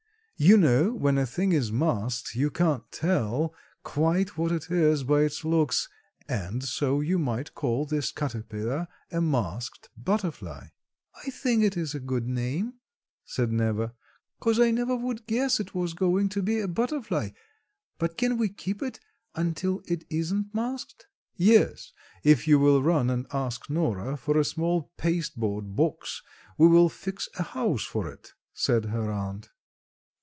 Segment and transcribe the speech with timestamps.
[0.43, 3.53] You know when a thing is masked you can't tell
[3.83, 5.87] quite what it is by its looks
[6.27, 10.69] and so you might call this caterpillar a masked butterfly."
[11.15, 12.73] "I think it is a good name,"
[13.23, 13.93] said Neva,
[14.39, 17.29] "'cause I never would guess it was going to be a butterfly;
[17.99, 18.99] but can we keep it
[19.35, 21.05] until it isn't masked?"
[21.35, 21.91] "Yes,
[22.23, 26.23] if you will run and ask Nora for a small pasteboard box
[26.57, 29.51] we will fix a house for it," said her aunt.